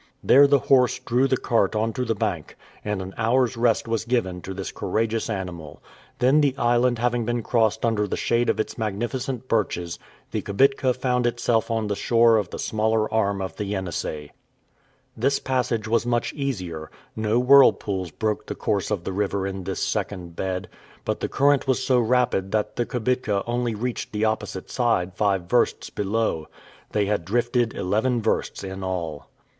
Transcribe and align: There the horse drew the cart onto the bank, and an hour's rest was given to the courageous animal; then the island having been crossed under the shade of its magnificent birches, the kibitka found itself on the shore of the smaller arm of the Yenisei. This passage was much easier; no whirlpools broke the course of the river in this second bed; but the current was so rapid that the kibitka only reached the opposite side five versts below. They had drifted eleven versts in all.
There 0.23 0.47
the 0.47 0.57
horse 0.57 0.97
drew 0.97 1.27
the 1.27 1.37
cart 1.37 1.75
onto 1.75 2.05
the 2.05 2.15
bank, 2.15 2.57
and 2.83 3.03
an 3.03 3.13
hour's 3.19 3.55
rest 3.55 3.87
was 3.87 4.03
given 4.03 4.41
to 4.41 4.53
the 4.55 4.71
courageous 4.73 5.29
animal; 5.29 5.79
then 6.17 6.41
the 6.41 6.55
island 6.57 6.97
having 6.97 7.23
been 7.23 7.43
crossed 7.43 7.85
under 7.85 8.07
the 8.07 8.17
shade 8.17 8.49
of 8.49 8.59
its 8.59 8.79
magnificent 8.79 9.47
birches, 9.47 9.99
the 10.31 10.41
kibitka 10.41 10.95
found 10.95 11.27
itself 11.27 11.69
on 11.69 11.85
the 11.85 11.95
shore 11.95 12.37
of 12.37 12.49
the 12.49 12.57
smaller 12.57 13.13
arm 13.13 13.43
of 13.43 13.57
the 13.57 13.65
Yenisei. 13.65 14.31
This 15.15 15.37
passage 15.39 15.87
was 15.87 16.03
much 16.03 16.33
easier; 16.33 16.89
no 17.15 17.37
whirlpools 17.37 18.09
broke 18.09 18.47
the 18.47 18.55
course 18.55 18.89
of 18.89 19.03
the 19.03 19.13
river 19.13 19.45
in 19.45 19.65
this 19.65 19.83
second 19.83 20.35
bed; 20.35 20.67
but 21.05 21.19
the 21.19 21.29
current 21.29 21.67
was 21.67 21.83
so 21.83 21.99
rapid 21.99 22.51
that 22.53 22.75
the 22.75 22.87
kibitka 22.87 23.43
only 23.45 23.75
reached 23.75 24.11
the 24.13 24.25
opposite 24.25 24.71
side 24.71 25.13
five 25.13 25.43
versts 25.43 25.91
below. 25.91 26.47
They 26.91 27.05
had 27.05 27.23
drifted 27.23 27.75
eleven 27.75 28.19
versts 28.19 28.63
in 28.63 28.83
all. 28.83 29.29